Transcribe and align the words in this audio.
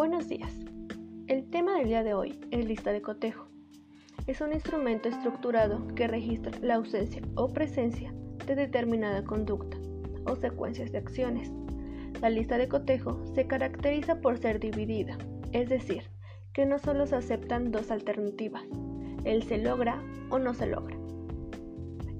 días. 0.00 0.58
El 1.26 1.50
tema 1.50 1.74
del 1.74 1.88
día 1.88 2.02
de 2.02 2.14
hoy 2.14 2.40
es 2.50 2.64
lista 2.64 2.90
de 2.90 3.02
cotejo. 3.02 3.48
Es 4.26 4.40
un 4.40 4.54
instrumento 4.54 5.10
estructurado 5.10 5.86
que 5.94 6.08
registra 6.08 6.58
la 6.62 6.76
ausencia 6.76 7.20
o 7.34 7.52
presencia 7.52 8.10
de 8.46 8.54
determinada 8.54 9.22
conducta 9.24 9.76
o 10.24 10.36
secuencias 10.36 10.90
de 10.90 10.98
acciones. 10.98 11.52
La 12.22 12.30
lista 12.30 12.56
de 12.56 12.66
cotejo 12.66 13.22
se 13.34 13.46
caracteriza 13.46 14.22
por 14.22 14.38
ser 14.38 14.58
dividida, 14.58 15.18
es 15.52 15.68
decir, 15.68 16.04
que 16.54 16.64
no 16.64 16.78
solo 16.78 17.06
se 17.06 17.16
aceptan 17.16 17.70
dos 17.70 17.90
alternativas, 17.90 18.64
el 19.24 19.42
se 19.42 19.58
logra 19.58 20.02
o 20.30 20.38
no 20.38 20.54
se 20.54 20.66
logra. 20.66 20.96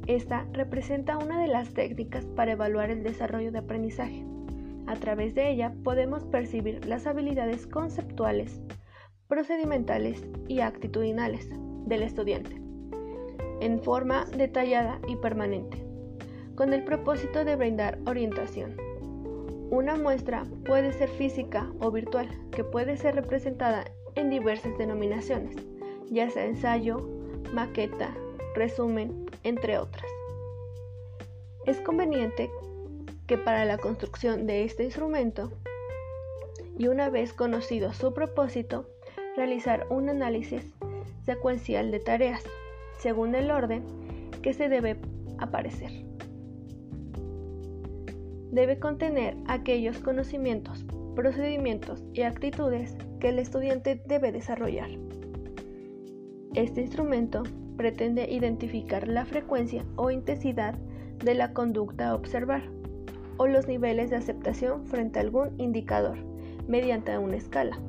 Esta 0.07 0.47
representa 0.53 1.17
una 1.17 1.41
de 1.41 1.49
las 1.49 1.73
técnicas 1.73 2.27
para 2.27 2.53
evaluar 2.53 2.91
el 2.91 3.03
desarrollo 3.03 3.53
de 3.53 3.59
aprendizaje. 3.59 4.23
A 4.91 4.97
través 4.97 5.37
de 5.37 5.49
ella 5.49 5.73
podemos 5.85 6.25
percibir 6.25 6.85
las 6.85 7.07
habilidades 7.07 7.69
conceptuales, 7.69 8.61
procedimentales 9.29 10.27
y 10.49 10.63
actitudinales 10.63 11.49
del 11.87 12.03
estudiante 12.03 12.61
en 13.61 13.79
forma 13.79 14.25
detallada 14.37 14.99
y 15.07 15.15
permanente, 15.15 15.87
con 16.57 16.73
el 16.73 16.83
propósito 16.83 17.45
de 17.45 17.55
brindar 17.55 18.01
orientación. 18.05 18.77
Una 19.71 19.95
muestra 19.95 20.45
puede 20.65 20.93
ser 20.93 21.09
física 21.09 21.71
o 21.79 21.93
virtual, 21.93 22.29
que 22.51 22.65
puede 22.65 22.97
ser 22.97 23.15
representada 23.15 23.85
en 24.17 24.29
diversas 24.29 24.77
denominaciones, 24.77 25.55
ya 26.11 26.29
sea 26.31 26.47
ensayo, 26.47 27.09
maqueta, 27.55 28.13
resumen, 28.57 29.27
entre 29.45 29.79
otras. 29.79 30.11
Es 31.67 31.81
conveniente 31.83 32.51
que 33.31 33.39
para 33.39 33.65
la 33.65 33.79
construcción 33.79 34.49
de 34.49 34.65
este 34.65 34.83
instrumento 34.83 35.53
y 36.77 36.89
una 36.89 37.11
vez 37.11 37.33
conocido 37.33 37.93
su 37.93 38.13
propósito, 38.13 38.89
realizar 39.37 39.87
un 39.89 40.09
análisis 40.09 40.65
secuencial 41.25 41.93
de 41.93 42.01
tareas 42.01 42.43
según 42.99 43.37
el 43.37 43.53
orden 43.53 43.85
que 44.43 44.53
se 44.53 44.69
debe 44.69 44.97
aparecer. 45.39 45.93
Debe 48.51 48.81
contener 48.81 49.37
aquellos 49.47 50.01
conocimientos, 50.01 50.85
procedimientos 51.15 52.03
y 52.13 52.23
actitudes 52.23 52.97
que 53.21 53.29
el 53.29 53.39
estudiante 53.39 54.03
debe 54.07 54.33
desarrollar. 54.33 54.91
Este 56.57 56.81
instrumento 56.81 57.45
pretende 57.77 58.29
identificar 58.29 59.07
la 59.07 59.25
frecuencia 59.25 59.85
o 59.95 60.11
intensidad 60.11 60.75
de 61.25 61.35
la 61.35 61.53
conducta 61.53 62.09
a 62.09 62.17
observar 62.17 62.80
o 63.41 63.47
los 63.47 63.67
niveles 63.67 64.11
de 64.11 64.17
aceptación 64.17 64.85
frente 64.85 65.19
a 65.19 65.23
algún 65.23 65.59
indicador 65.59 66.19
mediante 66.69 67.17
una 67.17 67.37
escala. 67.37 67.81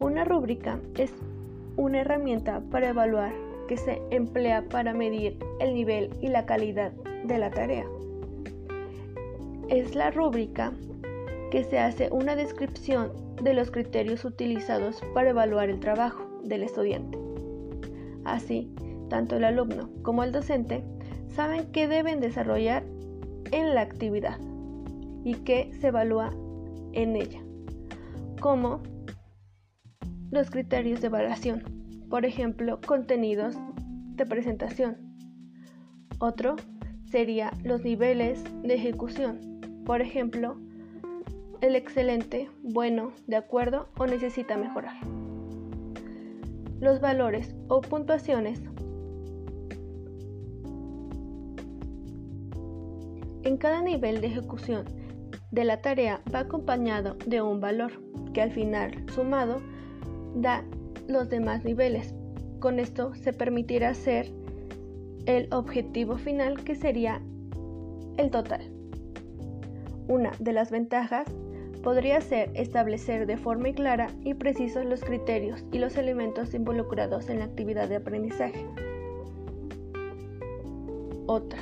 Una 0.00 0.24
rúbrica 0.24 0.80
es 0.96 1.12
una 1.76 2.00
herramienta 2.00 2.60
para 2.72 2.88
evaluar 2.88 3.32
que 3.68 3.76
se 3.76 4.02
emplea 4.10 4.64
para 4.68 4.94
medir 4.94 5.38
el 5.60 5.74
nivel 5.74 6.10
y 6.20 6.26
la 6.26 6.44
calidad 6.44 6.90
de 7.22 7.38
la 7.38 7.52
tarea. 7.52 7.86
Es 9.68 9.94
la 9.94 10.10
rúbrica 10.10 10.72
que 11.52 11.62
se 11.62 11.78
hace 11.78 12.08
una 12.10 12.34
descripción 12.34 13.12
de 13.40 13.54
los 13.54 13.70
criterios 13.70 14.24
utilizados 14.24 15.00
para 15.14 15.30
evaluar 15.30 15.70
el 15.70 15.78
trabajo 15.78 16.28
del 16.42 16.64
estudiante. 16.64 17.16
Así, 18.24 18.72
tanto 19.08 19.36
el 19.36 19.44
alumno 19.44 19.88
como 20.02 20.24
el 20.24 20.32
docente 20.32 20.82
saben 21.28 21.70
qué 21.70 21.86
deben 21.86 22.18
desarrollar 22.18 22.82
en 23.52 23.74
la 23.74 23.82
actividad 23.82 24.38
y 25.24 25.34
qué 25.34 25.70
se 25.80 25.88
evalúa 25.88 26.32
en 26.92 27.16
ella, 27.16 27.40
como 28.40 28.82
los 30.30 30.50
criterios 30.50 31.00
de 31.00 31.08
evaluación, 31.08 31.62
por 32.10 32.24
ejemplo, 32.24 32.80
contenidos 32.86 33.56
de 34.16 34.26
presentación. 34.26 34.96
Otro 36.18 36.56
sería 37.04 37.52
los 37.62 37.82
niveles 37.82 38.42
de 38.62 38.74
ejecución, 38.74 39.60
por 39.84 40.00
ejemplo, 40.00 40.58
el 41.60 41.76
excelente, 41.76 42.48
bueno, 42.62 43.12
de 43.26 43.36
acuerdo 43.36 43.88
o 43.98 44.06
necesita 44.06 44.56
mejorar. 44.56 44.96
Los 46.80 47.00
valores 47.00 47.56
o 47.68 47.80
puntuaciones 47.80 48.62
En 53.48 53.56
cada 53.56 53.80
nivel 53.80 54.20
de 54.20 54.26
ejecución 54.26 54.84
de 55.52 55.64
la 55.64 55.80
tarea 55.80 56.20
va 56.34 56.40
acompañado 56.40 57.16
de 57.24 57.40
un 57.40 57.60
valor 57.60 57.92
que 58.34 58.42
al 58.42 58.52
final 58.52 59.06
sumado 59.14 59.62
da 60.34 60.66
los 61.08 61.30
demás 61.30 61.64
niveles. 61.64 62.14
Con 62.60 62.78
esto 62.78 63.14
se 63.14 63.32
permitirá 63.32 63.88
hacer 63.88 64.30
el 65.24 65.48
objetivo 65.50 66.18
final 66.18 66.62
que 66.62 66.74
sería 66.74 67.22
el 68.18 68.30
total. 68.30 68.70
Una 70.08 70.32
de 70.38 70.52
las 70.52 70.70
ventajas 70.70 71.26
podría 71.82 72.20
ser 72.20 72.50
establecer 72.52 73.26
de 73.26 73.38
forma 73.38 73.72
clara 73.72 74.08
y 74.24 74.34
precisa 74.34 74.84
los 74.84 75.02
criterios 75.02 75.64
y 75.72 75.78
los 75.78 75.96
elementos 75.96 76.52
involucrados 76.52 77.30
en 77.30 77.38
la 77.38 77.46
actividad 77.46 77.88
de 77.88 77.96
aprendizaje. 77.96 78.66
Otra, 81.24 81.60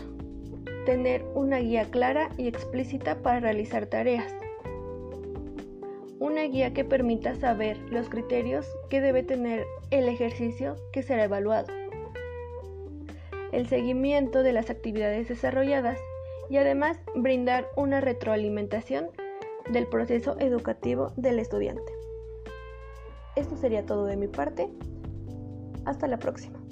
tener 0.86 1.26
una 1.34 1.58
guía 1.58 1.84
clara 1.90 2.30
y 2.38 2.48
explícita 2.48 3.16
para 3.16 3.40
realizar 3.40 3.84
tareas. 3.86 4.32
Una 6.18 6.44
guía 6.44 6.72
que 6.72 6.84
permita 6.84 7.34
saber 7.34 7.76
los 7.90 8.08
criterios 8.08 8.66
que 8.88 9.02
debe 9.02 9.22
tener 9.22 9.66
el 9.90 10.08
ejercicio 10.08 10.76
que 10.92 11.02
será 11.02 11.24
evaluado. 11.24 11.66
El 13.52 13.68
seguimiento 13.68 14.42
de 14.42 14.52
las 14.52 14.70
actividades 14.70 15.28
desarrolladas 15.28 15.98
y 16.48 16.56
además 16.56 16.98
brindar 17.14 17.68
una 17.76 18.00
retroalimentación 18.00 19.08
del 19.70 19.86
proceso 19.88 20.38
educativo 20.38 21.12
del 21.16 21.40
estudiante. 21.40 21.92
Esto 23.34 23.56
sería 23.56 23.84
todo 23.84 24.06
de 24.06 24.16
mi 24.16 24.28
parte. 24.28 24.70
Hasta 25.84 26.06
la 26.06 26.18
próxima. 26.18 26.65